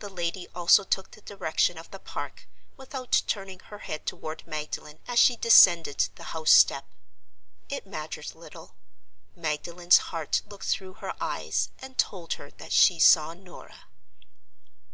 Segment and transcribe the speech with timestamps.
[0.00, 4.98] The lady also took the direction of the Park, without turning her head toward Magdalen
[5.08, 6.84] as she descended the house step.
[7.70, 8.74] It mattered little;
[9.34, 13.86] Magdalen's heart looked through her eyes, and told her that she saw Norah.